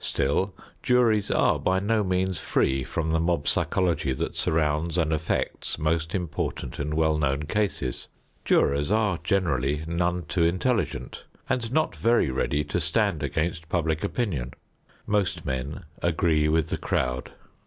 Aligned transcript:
Still, 0.00 0.54
juries 0.82 1.30
are 1.30 1.58
by 1.58 1.78
no 1.80 2.04
means 2.04 2.38
free 2.38 2.84
from 2.84 3.10
the 3.10 3.18
mob 3.18 3.48
psychology 3.48 4.12
that 4.12 4.36
surrounds 4.36 4.98
and 4.98 5.14
affects 5.14 5.78
most 5.78 6.14
important 6.14 6.78
and 6.78 6.92
well 6.92 7.16
known 7.16 7.44
cases. 7.44 8.06
Jurors 8.44 8.90
are 8.90 9.18
generally 9.24 9.84
none 9.86 10.24
too 10.26 10.44
intelligent 10.44 11.24
and 11.48 11.72
not 11.72 11.96
very 11.96 12.28
ready 12.28 12.64
to 12.64 12.80
stand 12.80 13.22
against 13.22 13.70
public 13.70 14.04
opinion. 14.04 14.52
Most 15.06 15.46
men 15.46 15.84
agree 16.02 16.50
with 16.50 16.68
the 16.68 16.76
crowd. 16.76 17.32